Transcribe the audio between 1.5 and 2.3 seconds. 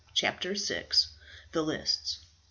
THE LISTS.